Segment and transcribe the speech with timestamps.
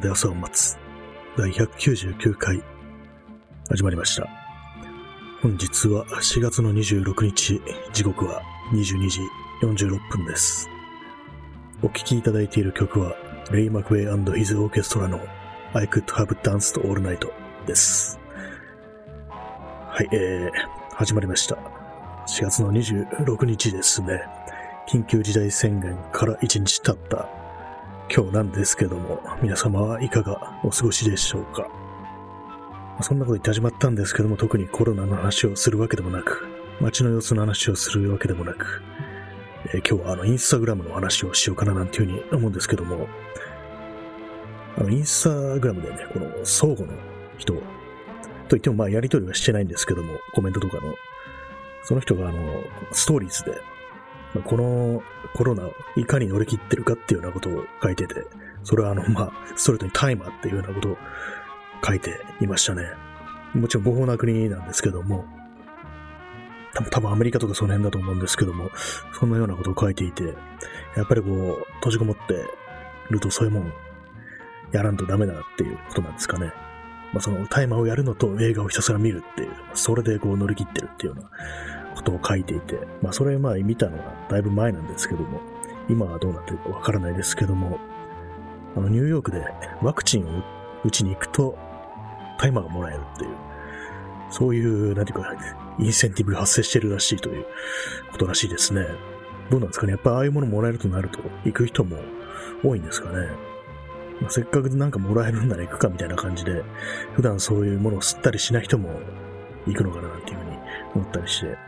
[0.00, 0.78] 屋で朝を待つ
[1.36, 2.62] 第199回
[3.68, 4.26] 始まりました。
[5.42, 7.60] 本日は4月の26日、
[7.92, 9.20] 時刻は22時
[9.62, 10.68] 46分です。
[11.82, 13.14] お聴きいただいている曲は
[13.52, 15.20] レイ・マクウェイ &His オーケストラの
[15.72, 17.30] I Could Have Danced All Night
[17.66, 18.18] です。
[19.28, 21.56] はい、えー、始まりました。
[22.26, 24.22] 4月の26日ですね。
[24.88, 27.39] 緊急事態宣言から1日経った
[28.12, 31.70] 今日なんですけども、皆様はいかがお過ごしでしょうか？
[33.02, 36.44] そんなこと言って始まったんですけども、特にコロナの話をするわけでもなく、
[36.80, 38.82] 街の様子の話をするわけでもなく、
[39.72, 43.06] えー今日はあのインスタグラムの話をしようかななんていうふうに思うんですけども、
[44.76, 45.22] あのインス
[45.54, 46.98] タグラムでね、この相互の
[47.38, 47.60] 人と
[48.50, 50.96] 言ってもまあやりとりはしてないんですけども、コメントとかの、
[51.84, 53.52] その人があの、ストーリーズで、
[54.44, 55.02] この
[55.34, 58.24] コロナをいかに乗り切ってるかっていうようなことを書いてて、
[58.62, 60.96] それはあの、まあ、ストレートにタイマーっていうようなことを
[61.84, 62.84] 書いていましたね。
[63.54, 65.24] もちろん合法な国なんですけども、
[66.90, 68.70] 多分アメリカとかその辺だと思うんですけども、
[69.18, 70.34] そんなようなことを書いていて、
[70.96, 72.44] やっぱりこう、閉じこもって
[73.10, 73.72] るとそういうもん
[74.72, 76.52] やらんとダメだなっていうことなんですかね。
[77.12, 81.30] まあそのタイマーをやるのと映画をひたすら見るっていう、それでこう乗り切ってるっていうような
[82.00, 85.40] ことを書いていて、まあそれまあ見たのはだいぶ前なんですけども、
[85.88, 87.78] 今はどうなってるかわからないですけども、
[88.76, 89.44] あのニューヨークで
[89.82, 90.42] ワクチンを
[90.84, 91.58] 打ちに行くと
[92.38, 93.30] タイマーがもらえるっていう、
[94.30, 95.34] そういう、なんていうか、
[95.78, 97.46] インセンティブが発生してるらしいという
[98.12, 98.86] ことらしいですね。
[99.50, 99.92] どうなんですかね？
[99.92, 101.96] やっぱああいうものもらえるとなると、行く人も
[102.62, 103.26] 多いんですかね？
[104.20, 106.62] まあせっかくなんかもらえるんなら行くかみたいな感じで、
[107.14, 108.90] 普段そういうものを吸ったりしない人も
[109.66, 110.56] 行くのかななんていうふうに
[110.94, 111.58] 思ったりして、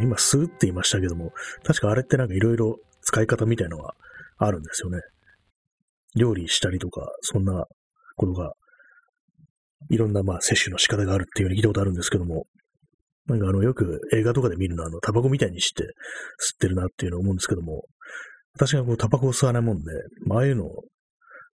[0.00, 1.32] 今吸うって言いましたけども、
[1.64, 3.94] 確かあれってなんかいろいろ使い方みたいのが
[4.38, 5.00] あるんですよね。
[6.16, 7.64] 料理したりとか、そんな
[8.16, 8.52] ことが、
[9.88, 12.46] いろんなまあ摂取の仕方があるっていうふうに聞いたことあるんですけども、
[13.26, 15.88] なんかあのよく映画とかで見るのはあのタバコみたいにして吸っ
[16.58, 17.84] てるなっていうのを思うんですけども、
[18.54, 19.92] 私がこうタバコを吸わないもんで、
[20.26, 20.84] まあああいうのを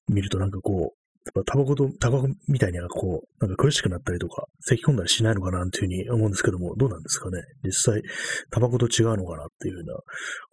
[0.08, 7.40] 見るとなんかこう、タバコと、タバコみたいにはこう、なんか苦しくなったりとか、咳込んだりしないのかなっていうふうに思うんですけども、どうなんですかね？
[7.64, 8.02] 実際、
[8.50, 10.02] タバコと違うのかなっていうようなこ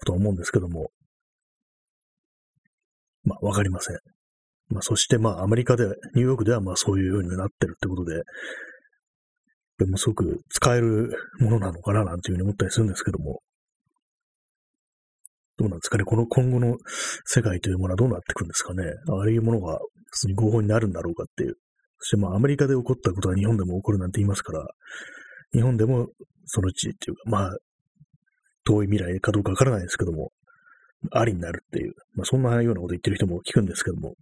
[0.05, 0.89] とは思うんですけども、
[3.23, 3.97] まあわかりません。
[4.69, 5.83] まあそしてまあアメリカで、
[6.15, 8.21] ニューヨークではまあそういうようになってるってことで、
[9.77, 13.41] でもすごく使えるものなのかななんていうふうに思ったりするんですけども、
[15.61, 16.03] どうなんですかね。
[16.03, 16.77] この今後の
[17.25, 18.83] 世界というものはどうなっていくんですかね。
[19.09, 19.77] ああいうものが
[20.11, 21.55] 普通に合法になるんだろうかっていう。
[21.99, 24.67] そしてまあアメリカで起こったことは日本でも起こるなんて言いますから、
[25.53, 26.07] 日本でも
[26.45, 27.57] そのうちっていうか、まあ、
[28.65, 30.31] 遠い未来かどうかわからないですけども、
[31.11, 34.15] ありになるっていう、まあそんなようなこと言ってる人も聞くんですけども、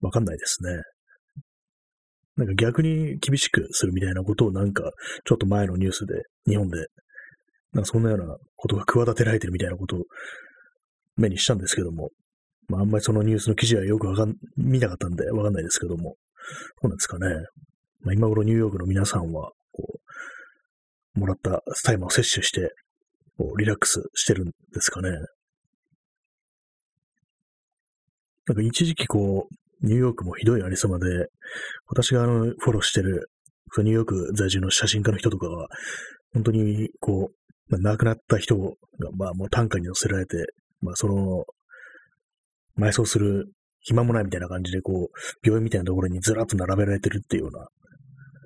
[0.00, 0.70] わかんないですね。
[2.36, 4.90] なんか逆に厳しくするみたいなことをなんか、
[5.26, 6.14] ちょっと前のニュースで、
[6.48, 6.86] 日本で、
[7.72, 10.04] なんかそんなようなことが企てられてるみたいなことを
[11.20, 12.10] 目にしたんですけども、
[12.68, 16.16] まああんまりそのニュースの記事はよくわかん、見なかったんでわかんないですけども、
[16.80, 17.26] そうなんですかね。
[18.00, 20.00] まあ今頃ニューヨークの皆さんは、こ
[21.16, 22.72] う、もらったタイマーを摂取して、
[23.36, 25.10] こうリラックスしてるんですかね。
[28.46, 31.06] なんか一時期こう、ニューヨークもひどいありさまで、
[31.86, 33.30] 私があの、フォローしてる、
[33.78, 35.68] ニューヨーク在住の写真家の人とかが、
[36.34, 37.34] 本当にこう、
[37.68, 38.70] まあ亡くなった人が、
[39.16, 40.36] まあもう担架に乗せられて、
[40.80, 41.44] まあその、
[42.78, 47.66] 埋葬する暇もないみたいな感じで、こう、病院みたいなところにずらっと並べられてるっていうような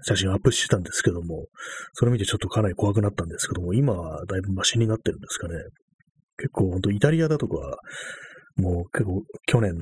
[0.02, 1.46] 写真をアップしてたんですけども、
[1.94, 5.54] それ見てちょっとかなり怖くなったんですけども、今はだいぶマシになってるんですかね。
[6.36, 7.56] 結構本当イタリアだとか、
[8.56, 9.74] もう結構去年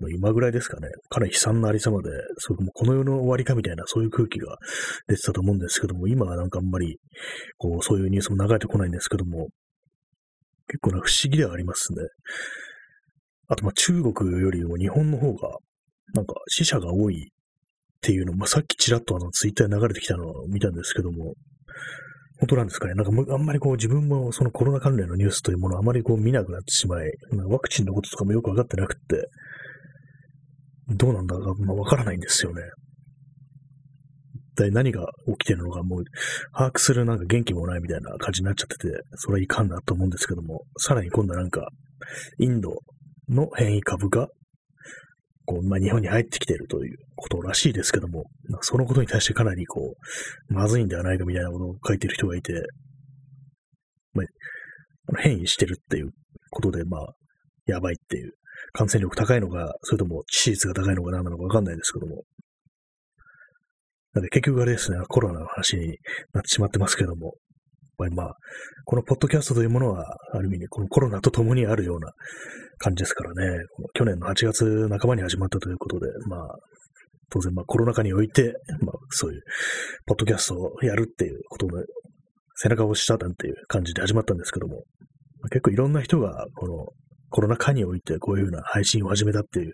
[0.00, 4.56] の今ぐらいですかね、かなり悲惨なありさまで、そうもこの世の終わりかみたいなそういう空気が
[5.08, 6.98] 出てたと思うんですけども、今はなんかあんまり、
[7.58, 9.48] こう、そういうニュースも流れてこないんですけども、
[10.68, 12.00] 結構な不思議ではありますね。
[13.48, 15.58] あと、ま中国よりも日本の方が、
[16.14, 17.30] なんか死者が多いっ
[18.00, 21.34] ていうの、まあさっきちらっとあのツイッターに流れてきたのを見たんですけども、
[22.40, 22.94] 本当なんですかね。
[22.94, 27.10] なんかあんまりこう自分もそのコロナ関連のニュースというものをあまりこう見なくなってしまい、
[27.48, 29.28] ワクチンのこととかもよくわかってなくって、
[30.88, 32.62] どうなんだか、まあ、わからないんですよね。
[34.54, 36.04] 一体何が起きてるのかもう
[36.52, 41.66] 把握するなんか元気もないみたいな感じになっちゃってて、それはいかんなと思うんですけども、さらに今度はなんか、
[42.38, 42.70] インド
[43.28, 44.28] の変異株が、
[45.44, 48.24] こう、まあ、日本に入ってきているということらしいですけども、
[48.60, 49.94] そのことに対してかなりこ
[50.48, 52.52] う、まずいんではないかみたいなことを書いてる人がいて、
[54.14, 56.10] まあ、変異してるっていう
[56.50, 57.14] ことで、まあ、
[57.66, 58.32] やばいっていう
[58.72, 62.22] 感染力高いのか、それとも致死率が高いのか何なのかわかんないですけども。
[64.14, 65.98] なんで結局あれですね、コロナの話に
[66.32, 67.34] なってしまってますけども。
[67.96, 68.34] まあ、
[68.86, 72.10] このポッドキャストというものは、ある意味ね、このコロナと共にあるような
[72.78, 73.64] 感じですからね、
[73.94, 76.56] 去年の8月半ばに始まったということで、まあ、
[77.30, 79.42] 当然、まあ、コロナ禍において、まあ、そういう、
[80.06, 81.84] ポッドキャストをやるっていうことの
[82.56, 84.82] 背中を押したなんていう感じで始まったんですけども、
[85.50, 86.86] 結構いろんな人が、この
[87.30, 89.72] コロナ禍においてこういうふうな配信を始めたっていう、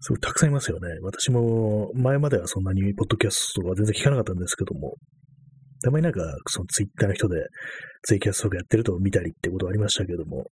[0.00, 0.88] すごいたくさんいますよね。
[1.02, 4.94] 私も前まではそんなにポッドキャストは全然聞かなかったんですけども、
[5.82, 7.36] たまになんかそのツイッターの人で
[8.02, 10.46] ツイキャストとかやってると見たりってことはありましたけども、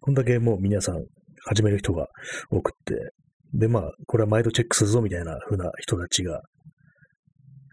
[0.00, 1.04] こんだけもう皆さん
[1.44, 2.06] 始める人が
[2.50, 3.12] 多くって、
[3.54, 6.40] で、まあ、これは毎度チェックするぞみたいな風な人たちが、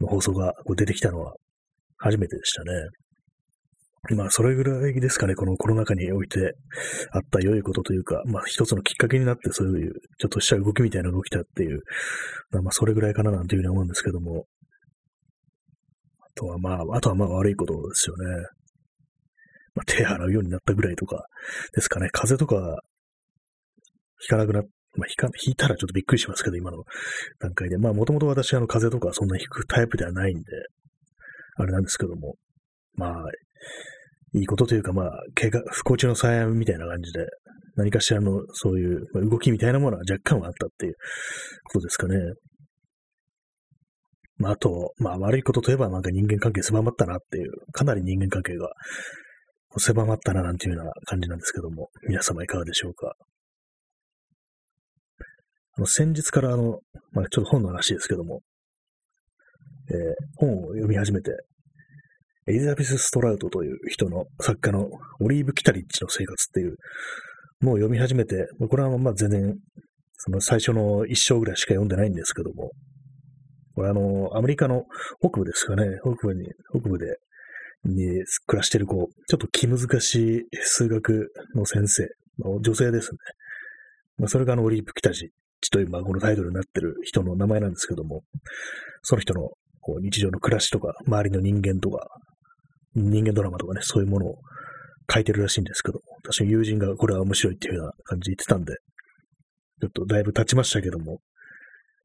[0.02, 1.34] 放送がこう出てきたのは
[1.98, 2.72] 初めてでしたね。
[4.16, 6.56] まあ、それぐらいですかね、このコロナ禍において
[7.12, 11.82] あった良いことというか、まあ、一つのきっかけになって、そういう、ちょっとした動きみたいなのが起きたっていう、
[12.52, 14.46] まあ、それぐらいかななんていうふうに思うんですけども、
[16.22, 18.26] あとはまあ、あとはまあ悪いことですよね。
[19.76, 21.26] まあ、手洗うようになったぐらいとか
[21.74, 22.10] ですかね。
[22.12, 22.82] 風邪とか、
[24.20, 24.64] ひかなくなっ
[24.98, 26.84] まあ、ひか、引いたらちょっとびっくりしますけど、今の
[27.40, 27.78] 段階で。
[27.78, 30.44] まあ、もともと私、あの、風邪とかそんな引くタイプではないんで、
[31.58, 32.36] あれなんですけども、
[32.96, 33.24] まあ、
[34.34, 37.26] いいことというか、まあ、怪我、不幸中の幸いみたいな感じで、
[37.76, 40.96] 何かしらのそういう動きみたいなものは若干はあったっていう
[41.66, 42.16] ことですかね。
[44.38, 48.70] まあ、あと、まあ、悪いことといえばなんか人間関係狭まったなっていう、かなり人間関係が
[49.78, 53.14] 狭まったななんていうような感じなんですけども、皆様いかがでしょうか。
[55.78, 56.80] あの先日からあの、
[57.12, 58.42] まあ、ちょっと本の話ですけども、
[59.90, 59.96] えー、
[60.36, 61.32] 本を読み始めて、
[62.50, 66.78] エリザベス・ストラウトという人の作家のオリーブ・キタリッチの生活っていう
[67.62, 69.56] のを読み始めて、これはまあ全然、
[70.18, 72.72] その最初の一章ぐらいしか読んでないんですけども、
[73.76, 74.86] これあの、アメリカの
[75.20, 77.06] 北部ですかね、北部に、北部で、
[77.86, 82.10] に暮らしてるこう、ちょっと気難しい数学の先生
[82.62, 83.18] 女性ですね。
[84.18, 85.30] まあ、それがあの、オリーブ・キタジ
[85.72, 88.24] という、まあ、このタイトルになってる人の名前なんですけども、
[89.04, 89.52] その人の
[89.82, 92.08] こう日常の暮らしとか、周りの人間とか、
[92.96, 94.40] 人間ドラマとかね、そういうものを
[95.12, 98.76] 書いてるらしいんですけど、私の友人がこれは面白いっていうような感じで言ってたんで、
[99.82, 101.20] ちょっとだいぶ経ちましたけども、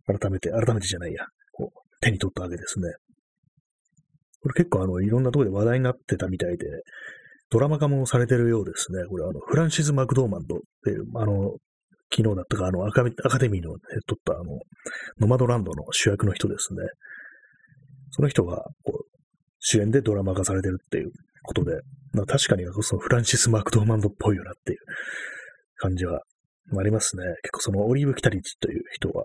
[0.07, 2.89] 改めて、改めてじゃないや、こう手に取ったわけですね。
[4.41, 6.67] これ結構あの、いろんなところで話題になってたみたいで、
[7.51, 9.05] ドラマ化もされてるようですね。
[9.09, 11.57] これあの、フランシス・マクドーマンドっていう、あの、
[12.15, 14.59] 昨日だったか、あのアカ、アカデミーの、ね、撮ったあの、
[15.19, 16.81] ノマドランドの主役の人ですね。
[18.11, 19.14] その人が、こう、
[19.67, 21.11] 主演でドラマ化されてるっていう
[21.43, 21.81] ことで、
[22.13, 24.79] まあ確かにそのフランシス・マクドーマンドっぽいよなっていう
[25.77, 26.21] 感じは
[26.79, 27.25] ありますね。
[27.43, 29.25] 結構そのオリーブ・キタリッチという人は、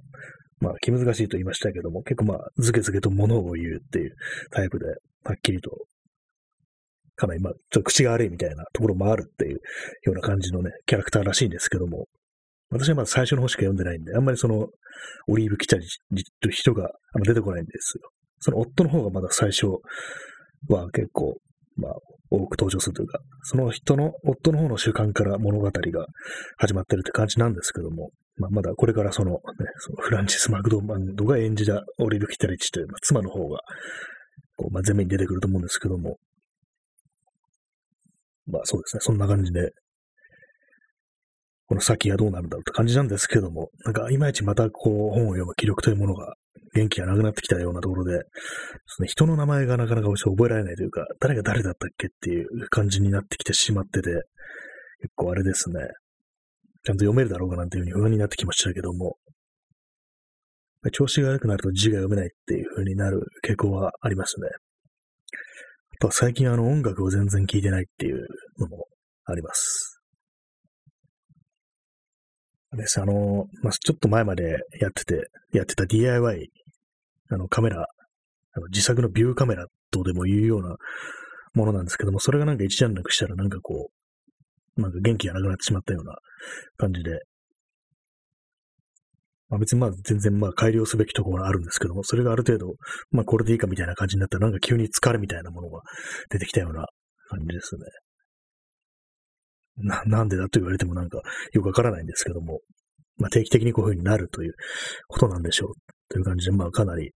[0.61, 4.15] まあ気難しいと言いましたけども、結構まあズケズケと物を言うっていう
[4.51, 4.85] タイプで、
[5.25, 5.71] はっきりと、
[7.17, 12.07] かなりまあちょっと口が悪いみたいなところもあるっていうような感じのね、キャラクターらしいんですけども、
[12.71, 14.69] 私はまだ最初の方しか読んでないんで、あんまりその、
[15.27, 16.83] オリーブ・キチャリという人が
[17.13, 18.09] あんま出てこないんですよ。
[18.39, 19.67] その夫の方がまだ最初
[20.67, 21.37] は結構、
[21.75, 21.93] まあ、
[22.31, 26.07] 多く登場するというか、その人の、夫の方の習慣から物語が
[26.57, 29.37] 始まってるって感じなんですけども、まあ、まだこれからその、ね、
[29.77, 33.59] そのフランシス・マクドーマンドが演じたオリーブ・キタリチという、まあ、妻の方が、
[34.57, 36.17] こうまあ、前面に出てくると思うんですけども、
[38.51, 39.71] まあそうですね、そんな感じで、
[41.67, 46.33] この先はどうなるんだろうって感じなんですけども、なんかいまいちまたこう本を読む記録というものが
[46.73, 48.23] 元気がなくなってきたようなところで、
[48.85, 54.09] その人の名前がなかなか覚えられないというか、誰が誰だったっけっていう感じになってきてしまってて、
[55.01, 55.75] 結構あれですね、
[56.85, 59.17] ちゃんと読めるだろうかなんていうふうに不安になってきましたけども、
[60.91, 64.47] 調子が悪くなると字が読めないっていう風になる傾向はありますね。
[64.47, 68.25] あとは最近あの音楽を全然聴いてないっていう
[68.57, 68.87] のも
[69.25, 69.98] あります。
[72.79, 73.01] です。
[73.01, 76.49] あの、まあ、ちょっと前までやってて、やってた DIY、
[77.31, 80.75] あの、カメラ、あの自作のビューカメラとでも言うような
[81.53, 83.89] ものなんですけども、それがなんか一段落したらなんかこ
[84.77, 86.15] う、なんか元気がなくなってしまったような
[86.77, 87.19] 感じで、
[89.49, 92.75] まあ別にまあ全然まあ改良すべきところがあるんですけども、それがある程度、
[93.11, 95.81] まあこれでいいかみたいな感じになったらなんか急に疲れみたいなものが
[96.29, 96.85] 出てきたような
[97.29, 97.81] 感じですね。
[99.79, 101.21] な、 なんでだと言われてもなんか
[101.53, 102.61] よくわからないんですけども、
[103.17, 104.53] まあ定期的にこういう風になるという
[105.07, 105.73] ことなんでしょう。
[106.09, 107.11] という感じで、まあかなり、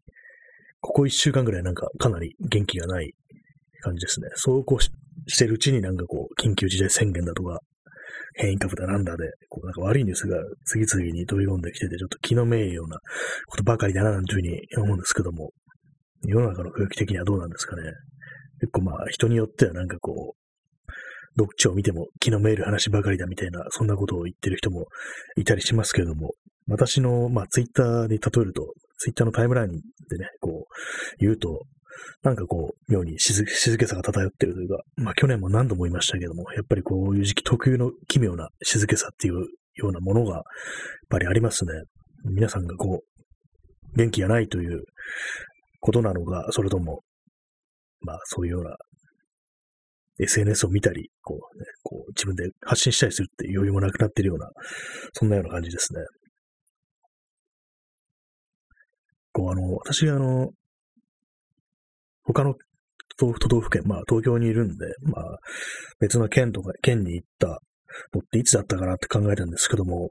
[0.80, 3.14] ここ一週間ぐらいなんかかなり元気がない
[3.82, 4.28] 感じですね。
[4.34, 4.90] そうこうし
[5.36, 7.60] てるうちになんかこう、緊急事態宣言だとか、
[8.34, 12.98] 変異株だなんだで、こうなんか悪いニュースが次々に飛び込んできてて、ちょっと気のめいような
[13.46, 15.50] ことばかりだななんていうふうに思うんですけども、
[16.24, 17.82] 世の中の空気的にはどうなんですかね。
[18.60, 20.41] 結構まあ人によってはなんかこう
[21.34, 24.86] う、どっちを見ても気のめいる話ばかりだみたいな、そんなことを言ってる人も
[25.36, 26.32] いたりしますけれども、
[26.68, 31.66] 私の、まあ、ツイッターに例えると、ツイッターのタイムラインでね、こう、言うと、
[32.22, 40.42] なんかこう、妙に静けさが漂ってるというか、まあ去年も何度も言いましたけども、やっぱりこういう時期特有の奇妙な静けさっていうようなものが、やっ
[41.08, 41.72] ぱりありますね。
[42.24, 44.84] 皆さんがこう、元気がないという
[45.80, 47.02] ことなのか、それとも、
[48.00, 48.76] まあそういうような
[50.18, 54.48] SNS を見たり、こうね、こう自分で発信したりするっていう余裕もなくなっているような、
[55.12, 56.00] そんなような感じですね。
[59.32, 60.50] こうあの、私があの、
[62.24, 62.54] 他の
[63.18, 65.38] 都道府県、まあ東京にいるんで、まあ
[66.00, 67.58] 別の県とか、県に行ったのっ
[68.30, 70.10] ていつだったかなって考えたんですけども、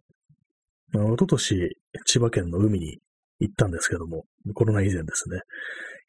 [0.93, 1.70] あの、一昨年
[2.05, 3.00] 千葉県の海に
[3.39, 5.39] 行ったんですけども、コロナ以前ですね。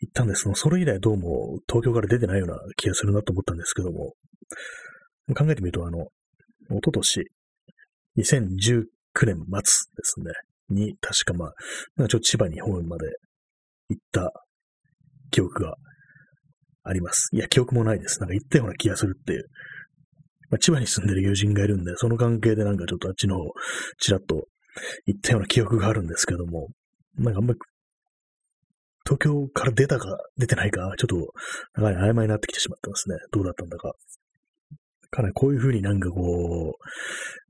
[0.00, 4.14] 行ったんですけど、それ以来どうも東京から出てないような気がするなと思ったんですけども、
[5.34, 6.06] 考えてみると、あの、
[6.70, 7.24] 一昨年、
[8.18, 8.84] 2019
[9.26, 10.32] 年末ですね、
[10.70, 11.52] に、確かまあ、
[11.98, 13.06] ちょっと千葉に方面まで
[13.88, 14.32] 行った
[15.30, 15.74] 記憶が
[16.84, 17.28] あります。
[17.32, 18.20] いや、記憶もないです。
[18.20, 19.44] なんか行ったような気がするっていう。
[20.50, 23.50] まあ、千葉に住んでる友人がいるんで、その関係でなんかちょっとあっちの方、
[23.98, 24.46] ちらっと
[25.06, 26.68] 行ったような記憶があるんですけども、
[27.16, 27.58] なんかあんまり、
[29.04, 31.32] 東京から出たか出てないか、ちょっと、
[31.74, 33.16] 長い曖昧になってきてしまってますね。
[33.32, 33.92] どうだったんだか。
[35.10, 36.84] かなりこういう風になんかこう、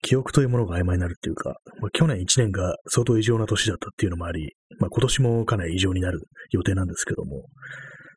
[0.02, 7.46] 記憶というものが曖昧になるっていうか、まあ、去年1年が相当異常な年だったっていうのもあり、まあ、今年もかなり異常になる予定なんですけども、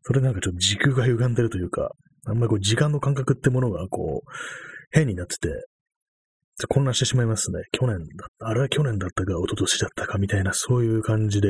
[0.01, 1.91] それなんかちょっと時空が歪んでるというか、
[2.27, 4.29] あんまりこう時間の感覚ってものがこう、
[4.91, 5.49] 変になってて、
[6.69, 7.59] 混乱してしまいますね。
[7.71, 11.49] 去年だった、あれは去年だったか、一昨年だったかみたいな、そういう感じで、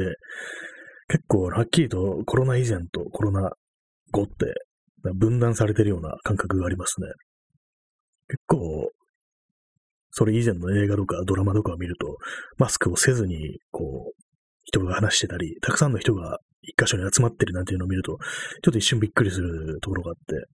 [1.07, 3.51] 結構はっきりとコロナ以前とコロナ
[4.11, 4.53] 後って
[5.13, 7.07] 分断されてるような感覚がありますね。
[8.27, 8.91] 結構、
[10.11, 12.17] それ以前の映画とかドラマとかを見ると、
[12.57, 14.23] マスクをせずに、こう、
[14.63, 18.17] 人が話してたり、たくさんの人が一箇所に集まってるなんていうのを見ると、
[18.63, 20.47] ちょっと一瞬びっくりするところがあって、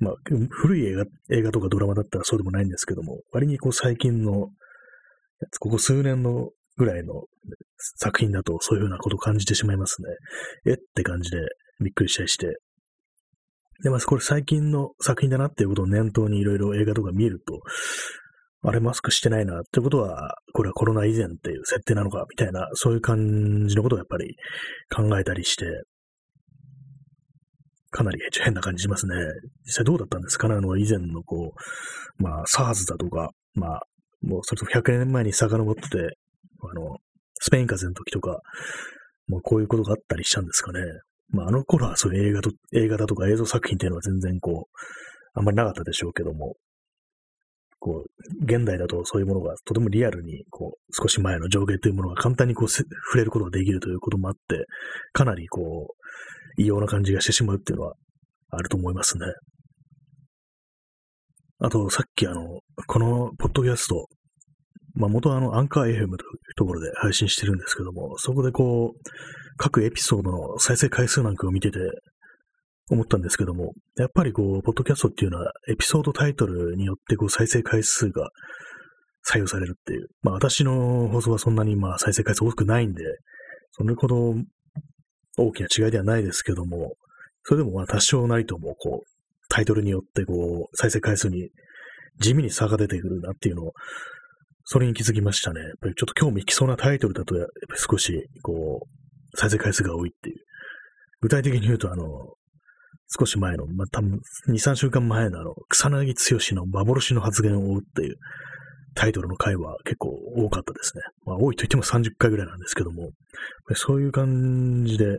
[0.00, 0.14] まあ、
[0.50, 4.48] 古い映画、映画とかドラマだったらそうでもないんですけども、割にこう最近の、
[5.60, 7.24] ここ数年のぐらいの
[7.96, 10.08] 作品だとそういうふうなことを感じてしまいますね。
[10.72, 10.74] え？
[10.74, 11.38] って感じで
[11.80, 12.46] びっくりしたりして、
[13.82, 17.60] で、まあ、これ最近の作品だなっていうことを念頭にいろいろ映画とか見ると、
[18.62, 24.34] あれマスクしてないなってことは、これはコロナ以前っていう設定なのかみたいな、そういう感じのことをやっぱり
[24.92, 25.66] 考えたりして、
[27.90, 29.14] かなり変な感じしますね。
[29.64, 30.48] 実際どうだったんですか？
[30.48, 31.52] ねあの以前のこ
[32.18, 33.80] う、まあ SARS だとか、まあ、
[34.22, 36.18] もうそれと100年前に遡ってて、
[36.62, 36.96] あの、
[37.40, 38.40] スペイン風邪の時とか、
[39.28, 40.80] もうこういうことがあったりしたんですかね。
[41.30, 44.78] まあ、あの頃はそういう映画と、映画だとか映像作品っていうのは全然こう、
[45.34, 46.56] あんまりなかったでしょうけども、
[47.80, 54.66] こう、現代だとそういうものがとてもリアルに、こう、少し前の上下というものが簡単にこう、触れることができるということもあって、
[55.12, 55.94] かなりこ
[56.58, 57.94] う、異様な感じがしてしまうっていうのは
[58.50, 59.26] あると思いますね。
[61.60, 64.06] あと、さっきあの、このポッドキャスト、
[64.98, 66.08] まあ元はあの、アンカー FM という
[66.56, 69.00] ところで配信してるんですけども、そこでこう、
[69.56, 71.78] 各エピソードの再生回数なんかを見てて
[72.90, 78.30] 思ったんですけども、やっぱりこう、ポッドキャストっていうのはエピソードタイトルによってこう再生回数が
[79.24, 80.08] 採用されるっていう。
[80.22, 83.04] まあ私の放送はそんなにまあ再生回数多くないんで、
[83.72, 84.34] それほど
[85.36, 86.94] 大きな違いではないですけども、
[87.44, 91.50] それでもまあ多少なりともこう、タイトルによってこう、再生回数に
[92.20, 93.72] 地味に差が出てくるなっていうのを、
[94.70, 95.62] それに気づきましたね。
[95.62, 100.36] やっぱりちょっと興味引きそうなタイトルだと、やっぱり少し、こう、再生回数が多いっていう。
[101.22, 102.04] 具体的に言うと、あの、
[103.18, 104.20] 少し前の、まあ、多分
[104.50, 106.12] 2、3週間前のあの、草薙
[106.52, 108.16] 剛の幻の発言を追うっていう
[108.94, 111.02] タイトルの回は結構多かったですね。
[111.24, 113.12] まあ、多いと言っても30回ぐらいなんですけども、
[113.74, 115.16] そういう感じで、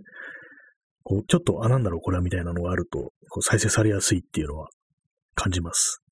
[1.02, 3.00] こう、ちょっと、あ、なんだろう、これはみたいなのがあると、
[3.32, 4.68] こう再生されやすいっていうのは
[5.34, 6.04] 感じます。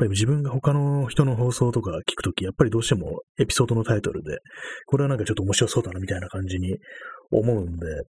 [0.00, 4.38] やっぱり自分が他の人の放送とか聞くとき、やっぱりどうしてもエピソードのタイトルで、
[4.86, 6.78] これはなんかちょっと面白そうだなみたいな感じに
[7.30, 8.04] 思うんで、やっ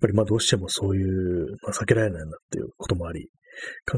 [0.00, 3.28] ぱりまあどうしてもそういう、まあ、避けられないなっていうこともあり、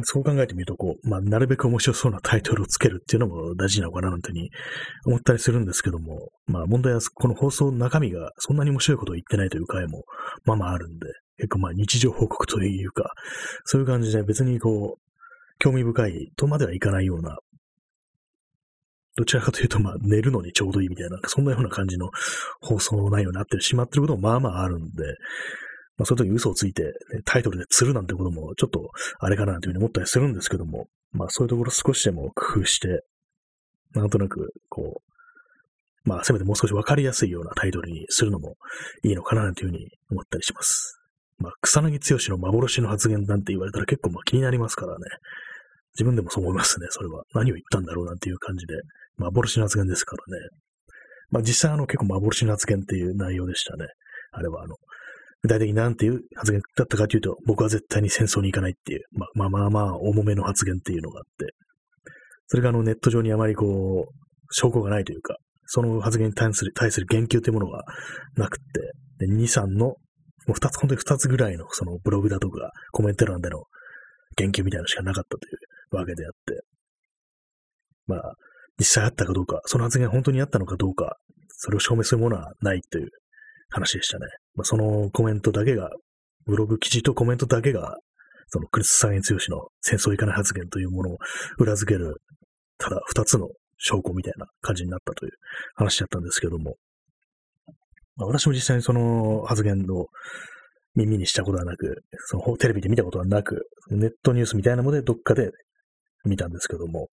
[0.05, 4.51] そう考えてみると、こう、まあ、なるべく面白そうなタイトルをつけるっていうのも大事なのかななんてに
[5.07, 10.05] 思ったりするんですけども、まあ問題はこの放送の中身がそんなに面白いことを言ってないという回も
[10.45, 13.11] まあまああるんで、結構まあ日常報告というか、
[13.65, 15.10] そういう感じで別にこう、
[15.61, 17.39] 興味深いとまではいかないような
[19.17, 22.11] どちらかというと、まあ、寝るのにちょうどいいみたいな、そんなような感じの
[22.61, 25.05] 放送内容になってしまってることもまあまああるんで、
[25.99, 26.91] まあ、そういう時嘘をついて、ね、
[27.25, 33.05] タイトルで釣るなんてこともちょっとあれかなというふうに思ったりするんですけども、まあそういうところ少しでも工夫して、
[33.95, 38.57] なんとなく、こう、まあせめてもう少しわかりやすいようなタイトルにするのも
[39.03, 40.99] いいのかなというふうに思ったりします。
[41.39, 45.05] まあ草薙剛の幻の発言なんて言われたら結構まあ気になりますからね。
[45.95, 47.25] 自分でもそう思いますね、それは。
[47.35, 48.75] 何を言ったんだろうなんていう感じで。
[49.17, 50.49] 幻の発言ですからね。
[51.31, 53.87] まあ実際あの結構幻の発言っていう内容でしたね。
[54.33, 54.77] あれはあの、
[55.43, 59.03] 具体的に何ていう発言だったかというと、僕は絶対に戦争に行かないっていう、
[59.35, 61.55] まあまあまあ重めの発言っていうのがあって、
[62.47, 64.15] それがあのネット上にあまりこう、
[64.53, 67.85] 証拠がないというか、その発言に対する対する言及というものが
[68.37, 68.59] なくっ
[69.19, 69.97] て、で2、3の、も
[70.49, 73.63] う2つ、本当に2つぐらいのそのブログだとかコメント欄での
[74.37, 75.51] 言及みたいなのしかなかったとい
[75.93, 76.63] うわけであって、
[78.07, 78.35] まあ、
[78.79, 81.17] 実際あったかどうか、その発言本当にあったのかどうか、
[81.49, 83.09] それを証明するものはないという
[83.71, 84.27] 話でしたね。
[84.55, 85.91] まあ、そのコメントだけが、
[86.47, 87.97] ブログ記事とコメントだけが、
[88.49, 91.19] そのクリス・サイエンス用紙の戦争いかない発言というものを
[91.59, 92.17] 裏付ける、
[92.79, 95.33] ただ二つの証拠みたいな感じになったという
[95.75, 96.77] 話だったんですけども、
[98.17, 100.09] まあ、私も実際にその発言を
[100.95, 105.51] 耳にしたことはなく、そのテレビで見たことはなく、ネットニュースみたいなものでどっかで
[106.25, 107.09] 見たんですけども、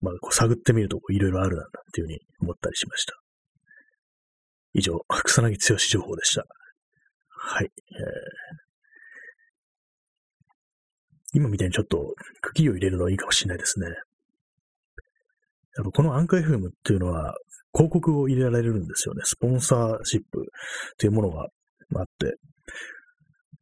[0.00, 3.14] まあ、こう探ってみるといろいろあるなっていうふうに思ったりしました。
[4.74, 6.44] 以上、草薙剛情報でした。
[7.30, 7.64] はい。
[7.64, 7.72] えー、
[11.34, 13.86] 今みたいにちょっと茎を入れるのはいいかもしれないですね。
[13.86, 17.34] やっぱこのアンカー FM っていうのは
[17.72, 19.22] 広告を入れられるんですよね。
[19.24, 20.44] スポンサーシップっ
[20.98, 21.48] ていうものが
[21.96, 22.36] あって。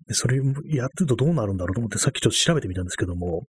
[0.07, 3.43] でそれやってるとどうなるんだろうと思ってさっきちょっと調べてみたんですけども、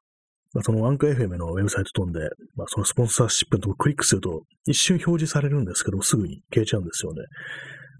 [0.54, 2.20] まあ、そのアンカー FM のウェブサイト飛んで、
[2.54, 7.22] まあ、そのスポンサーシップのとこクリックすると、一瞬表示されるんですけど、すぐに消えちゃうんですよね。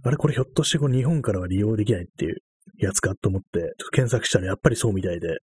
[0.05, 2.37] あれ、これひょっとしてこ日本からは利用できないっていう
[2.79, 5.37] やつかと思って、ちょっと検索したらやっぱりそうみたいで、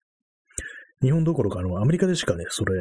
[1.03, 2.75] 日本どころかあの、アメリカでしかね、それ、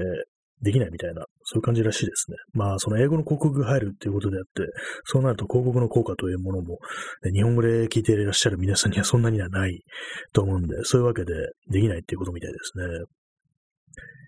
[0.62, 2.38] できないみたいな、そういう感じらしいですね。
[2.54, 4.72] まあ、その英語の広告が入るっていうことであって、
[5.06, 6.80] そうなると広告の効果というものも、
[7.24, 9.82] ね、日本語で聞いていらっしゃる皆さんにはそんなにはない
[10.34, 11.34] と思うんで、そういうわけで
[11.72, 13.06] できないっていうことみたいですね。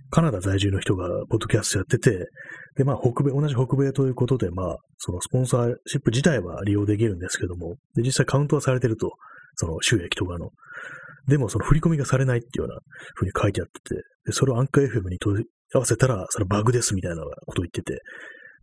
[0.09, 2.27] カナダ在住の人がポッドキャストやってて、
[2.75, 9.11] で、まあ、北米、同じ北米ということで、まあ、そのスポンサーシップ自体は利用できるんですけども、で、実際カウントはされてると、
[9.55, 10.51] その収益とかの。
[11.27, 12.79] でも、その振り込みがされないっていうような
[13.15, 15.17] 風に書いてあってて、で、それをアンカー FM に
[15.73, 18.01] 合わせたら、それバグですみたいなことを言ってて、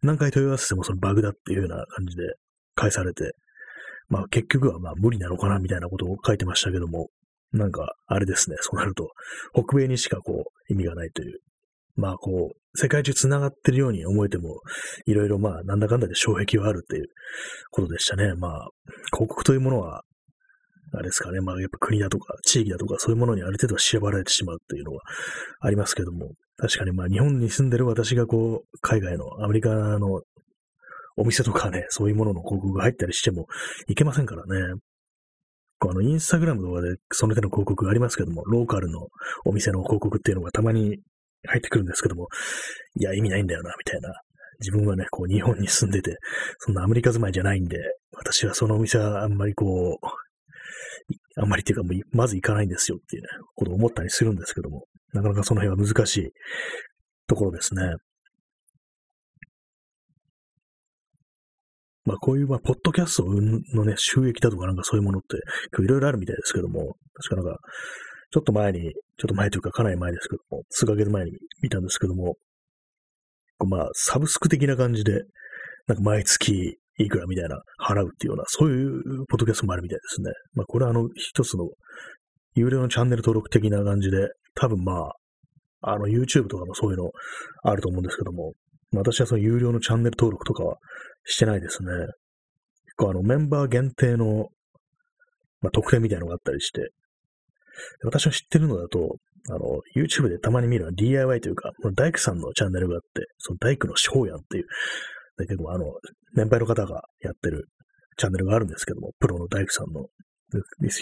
[0.03, 2.23] 何回問い合わせてもそのバグだっていうような感じで
[2.75, 3.33] 返されて、
[4.09, 7.09] まあ結局はまあ無理なのかなみたいなことを書いてましたけども、
[7.53, 8.57] なんか、あれですね。
[8.61, 9.11] そうなると、
[9.53, 11.41] 北米にしかこう、意味がないという。
[11.97, 14.61] まあ、こう、世界中繋がってるように思えても、
[15.07, 17.07] いろいろまあ、なんだかんだで障壁はあるっていう
[17.73, 18.35] ことでしたね。
[18.35, 18.69] まあ、
[19.13, 20.03] 広告というものは、
[20.93, 21.41] あれですかね。
[21.41, 25.01] まあ、やっぱ国だとか、地域だとか、そういうものにある程度縛られてしまうっていうのは
[25.61, 30.23] ありますけども、確かにまあ、日本に住んでる私がこう、海外の、アメリカの
[31.17, 33.47] お店とかね、そういうものの広告が入ったりしても
[33.89, 34.81] いけませんからね。
[35.81, 39.09] 構あの、インスタグラムとかでその手の広告がありますけども、ローカルの
[39.45, 40.99] お店の広告っていうのがたまに
[41.49, 42.29] 入ってくるんですけども、
[43.01, 44.13] いや、意味ないんだよな、みたいな。
[44.61, 46.19] 自分はね、こう、日本に住んでて、
[46.59, 47.79] そんなアメリカ住まいじゃないんで、
[48.13, 50.07] 私はそのお店はあんまりこう、
[51.41, 56.31] あんまりっていうか、まず行かないんですよっていうね、ことを思ったりするんですけども、なかなかその辺は難しい
[57.27, 57.83] ところですね。
[62.05, 65.37] まあこういう、まあ、ポッドキャストのね、収益だとかなんかそういうものって
[65.83, 67.61] いろいろあるみたいですけども、確かなんか、
[68.33, 72.37] ちょっと前に、ちょっと前というかかなり前ですけども、数ヶ月前に見たんですけども、
[73.67, 75.25] まあ、サブスク的な感じで、
[75.87, 80.31] なんか毎月いくらみたいな払うっていうような、そういうポッドキャストもあるみたいですね。
[80.55, 81.69] まあこれはあの、一つの
[82.55, 85.11] 有料のチャンネル登録的な感じで、多分ま
[85.83, 87.11] あ、あの YouTube とかもそういうの
[87.63, 88.53] あると思うんですけども、
[88.93, 90.77] 私はその有料のチャンネル登録とかは
[91.25, 91.91] してないですね。
[92.87, 94.49] 結構あのメンバー限定の、
[95.61, 96.91] まあ、特典みたいなのがあったりして、
[98.05, 99.17] 私の知ってるのだと、
[99.49, 104.67] あの、YouTube でたまに見るのは DIY というか、大工さんのチャンネルがあって、その大工の翔やんっていう、
[105.39, 105.87] だけどあの、
[106.35, 107.69] 年配の方がやってる
[108.19, 110.07] チャンネルがあるんですけども、プロの大工さんの。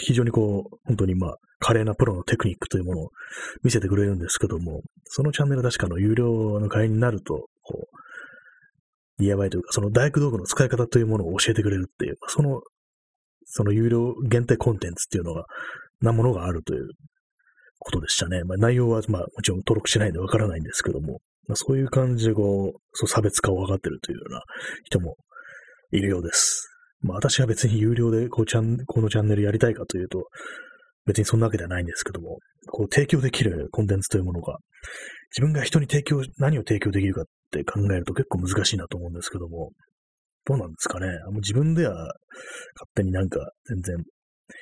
[0.01, 3.09] 非常にこう、本当にまあ、華麗なプロのテクニックというものを
[3.63, 12.61] 見せてくれるんですけども、そのチャンネル確かの有料の会員になると、こう、DIY というか、その大工道具の使い方というものを教えてくれるっていう、その、
[13.45, 15.45] その有料限定コンテンツっていうのが、
[16.01, 16.87] なものがあるという
[17.79, 18.43] ことでしたね。
[18.43, 24.43] まあ、内容は、まあ、もちろん登録しないんでわからないんですけども、まあ、そういう感じでこう、そう差別化を分かってるというような
[24.85, 25.17] 人も
[25.91, 26.69] いるようです。
[27.01, 30.27] まあ私は別に有料でこうチャンこのチャンネルやりたいかというと、
[31.05, 34.57] 別にそんなわけではないんですけども、こう提供できるコンテンツというものが、
[35.31, 39.71] 自分が人に提供、何を提供できるかって考えると結構難しいなと思うんですけども、
[40.45, 41.07] どうなんですかね？
[41.25, 42.13] もう自分では勝
[42.95, 44.03] 手になんか全然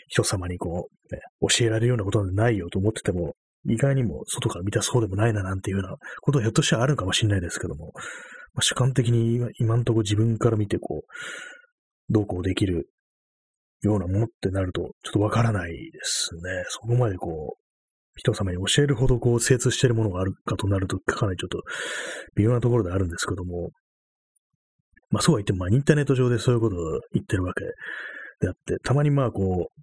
[0.07, 3.33] 人様にこう、ね、教えられるようなことなんてないよと思ってても、
[3.69, 7.91] 意外にも外から見たそうでもないななんていうようなことはひょっとしたらあるかもしれないですけども、
[8.53, 11.07] まあ、主観的に今んとこ自分から見てこう、
[12.09, 12.89] どうこうできる
[13.81, 16.41] ようなものってなると、ちょっとわからないですね。
[16.69, 17.67] そこまでこう、
[18.15, 21.61] 人様に教えるほどこう精通しているものがあるかとなると、かなりちょっと
[22.35, 23.69] 微妙なところであるんですけども、
[25.09, 26.79] まあそうは言っても、まあインターネット上でそういうことを
[27.13, 27.63] 言ってるわけ
[28.41, 29.81] であって、たまにまあこう、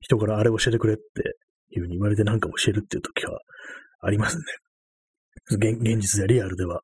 [0.00, 1.02] 人からあれ教えてくれって
[1.76, 3.38] いうふうに言われて何か教えるっていう時は
[4.00, 4.42] ありますね。
[5.50, 6.80] 現現実でリアルでは。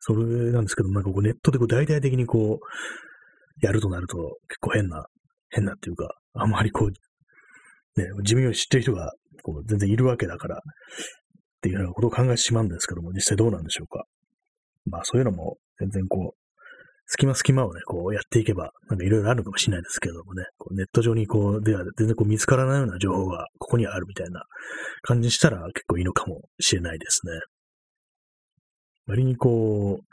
[0.00, 4.16] それなんですけど、なんかこうネットでこう大々的にこう、やるとなると
[4.48, 5.06] 結構変な、
[5.50, 10.60] 変なっていうか、あんまりこう、ね、自分より知ってる人がこう全然いるわけだから、っ
[11.60, 14.04] ていうようなことを考えてしまうんですけども、実際どうなんでしょうか。
[14.86, 16.40] まあそういうのも全然こう、
[17.12, 24.44] 隙間隙間をね、こうやっていけば、なんかいろいろあるのかもしれないですけどもね、こうネット上にこう、では全然こう見つからないような情報がここにあるみたいな
[25.02, 27.32] 感じにしたら結構いいのかもしれないですね。
[29.10, 30.04] 割にこう、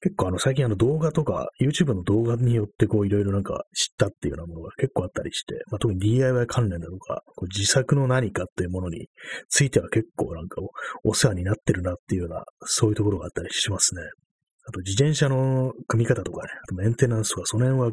[0.00, 9.08] 結構あの最近あの動画とか、YouTube の動画によってこういろいろなんか知ったっていうようなものが結構あったりして、まあ、特に DIY 関連だとか、こう自作の何かっていうものに
[9.48, 10.60] ついては結構なんか
[11.02, 14.02] お世話になってるなっていうような、そういうところがあったりしますね。
[14.68, 17.92] あと自転車の組み方とかね、あとメンテナンスとか、その辺は、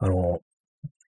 [0.00, 0.38] あの、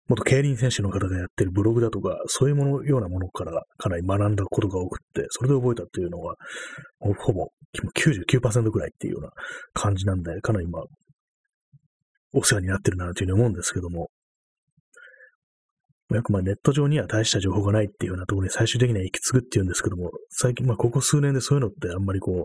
[0.09, 6.35] 元競輪選手の方がやってるブログだとか、そういうもの、ようなものからかなり学んだことが多くって、それで覚えたっていうのは、
[7.01, 7.49] ほぼ
[7.97, 9.31] 99%くらいっていうような
[9.73, 10.83] 感じなんで、かなりまあ、
[12.35, 14.09] お世話になってるなというふうに思うんですけども、
[16.13, 22.45] 約まあネット上には大した情報がないっていうようなところに最終的には行き継ぐっていうんですけども、最近まあここ数年でそういうのってあんまりこう、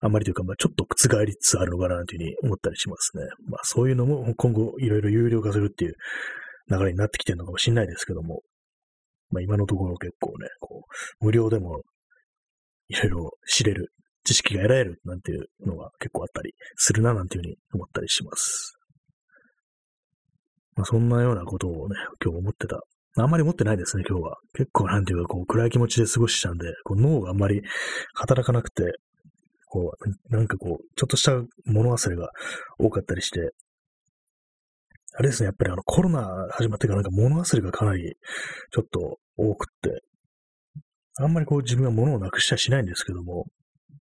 [0.00, 3.24] あんまりというか、まあ、ちょっと覆りつつあるのかなというふうに思ったりしますね。
[3.48, 5.94] まあ、そういうのも今後いろいろ有料化するっていう
[6.70, 8.42] 流れになってきてるのかもしれないですけども、
[9.30, 10.84] まあ、今のところ結構ね、こ
[11.20, 11.82] う、無料でも
[12.88, 13.92] いろいろ知れる、
[14.24, 18.74] 知識が得られるなんていうのが結構あったりするななんていうふうに思ったりします。
[20.74, 22.80] まあ、そんなようなことをね、今日思ってた。
[23.18, 24.36] あんまり持ってないですね、今日は。
[24.52, 27.62] 結構なんていうか、こう、暗い気持ちで過ごしたんで、こう脳があんまり
[28.14, 28.84] 働かなくて、
[29.68, 29.92] こ
[30.30, 31.32] う、なんかこう、ちょっとした
[31.64, 32.28] 物忘れが
[32.78, 33.52] 多かったりして、
[35.18, 38.14] あれですね、やっぱりあのコロナ始まってからなんか物忘れがかなり
[38.72, 40.02] ちょっと多くって、
[41.18, 43.46] あんまりこう自分は物をなくしちゃしないんですけども、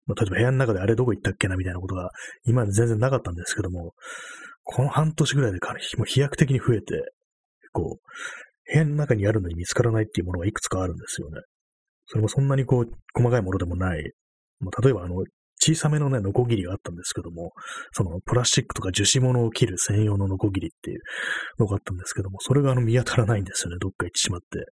[0.06, 2.10] まあ、例えば部屋の中であれどこ行ったっけなみたいなことが
[2.44, 3.94] 今まで全然なかったんですけども、
[4.64, 7.12] この半年ぐらいでかなりもう飛躍的に増えて、
[7.72, 11.40] こう、部屋の中にあるのに見つからないっていうものがいくつかあるんですよね。
[12.06, 14.12] それもそんなにこう、細かいものでもない。
[14.60, 15.24] まあ、例えばあの、
[15.74, 17.52] 小さめのね、ノコギリがあったんですけども、
[17.92, 21.00] そのプラスチックとか樹脂物を切る専用のノコギリっていう
[21.58, 24.66] のがあったんですけども、それがあの見当たらないんですよね、どっか行ってしまって。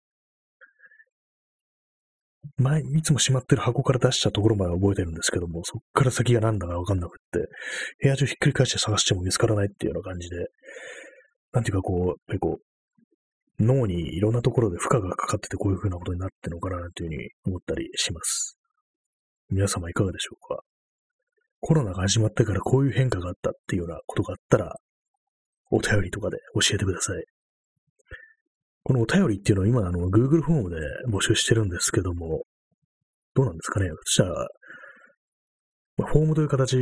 [2.57, 7.47] 前、いつもしまってる箱から出したところまで覚えてるんですけども、そっから先が何だかわかんなくって、
[8.01, 10.47] 部屋中ひっくり返して探しても見つからないっていうような感じで、
[11.53, 18.57] なんていうかこう、やっぱりこう、脳にいろんなところで負荷がかかっててこういう風なことになってるのかなというふうに思ったりします。
[19.49, 20.63] 皆様いかがでしょうか？
[21.65, 24.75] コロナが始まってからこういう変化があったっていうようなことがあったら、
[25.71, 27.23] お便りとかで教えてください。
[28.83, 30.75] このお便りっていうのは今、あの、Google フォームで
[31.09, 32.43] 募集してるんですけども、
[33.33, 33.87] どうなんですかね？
[33.87, 34.47] そしたら、
[35.95, 36.79] まあ、フォームという形っ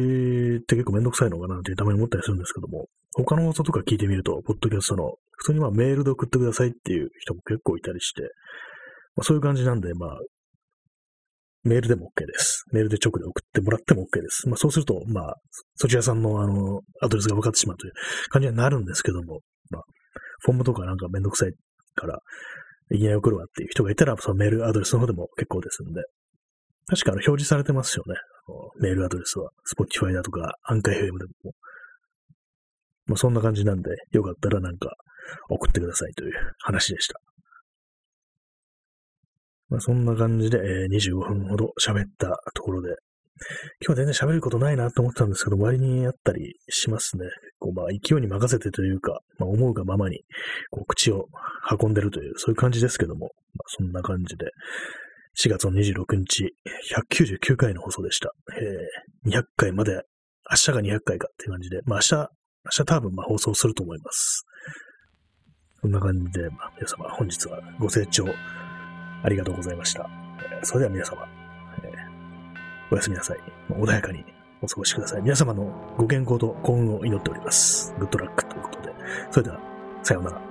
[0.66, 8.24] て結構めんどくさいのかなってたまに思ったりするんですけども、他の放送とか聞いてみると、ポッドキャストの、普通にまあメールで送ってくださいっていう人も結構いたりして、
[9.16, 10.18] まあ、そういう感じなんで、まあ、
[11.64, 12.66] メールでも OK です。
[12.72, 14.50] メールで直で送ってもらっても OK です。
[14.50, 15.36] まあそうすると、まあ、
[15.76, 17.94] そちらさんのあの、アドレスが分かってしまうという
[18.30, 19.84] 感じになるんですけども、まあ、
[20.40, 21.54] フォームとかなんかめんどくさい
[21.96, 22.20] から、
[22.92, 26.02] いきなり送るわっていう人がいたら、そのメールアドレスの方でも結構ですんで、
[26.88, 28.16] 確かあの表示されてますよね。
[28.80, 29.52] メールアドレスは。
[29.72, 31.10] Spotify だとか、アンカイ FM で
[31.44, 31.54] も。
[33.06, 34.94] まあそんな感じなんで、よかったらなんか
[35.50, 37.22] 送ってくださいという話でした。
[39.72, 42.90] まあ、そんな感じで、えー、25分ほど喋ったところで、
[43.80, 47.26] 今日は全然喋ることないなと思ったんですけど、割にあったりしますね。
[47.58, 50.20] こうまあ、勢いに任せてというか、まあ、思うがままに
[50.70, 51.30] こう口を
[51.82, 54.52] 運んでるという、そういう感じですけども、まあ、そんな感じで
[55.40, 56.54] 4月の26日、
[57.10, 58.34] 199回の放送でした。
[58.60, 60.04] えー、200回まで、
[60.50, 62.28] 明日が200回かっていう感じで、まあ明日、明
[62.72, 64.46] 日多分まあ放送すると思います。
[65.82, 68.26] こんな感じで、まあ皆様本日はご清聴
[69.24, 70.10] ありがとうございました。
[70.64, 71.28] それでは皆様、
[71.84, 71.92] え、
[72.92, 73.38] おやすみなさい。
[73.70, 74.26] 穏やかに
[74.62, 75.22] お過ごしください。
[75.22, 77.94] 皆様のご健康と幸運を祈っております。
[78.00, 78.94] グッドラックということで。
[79.32, 79.60] それでは、
[80.04, 80.51] さようなら。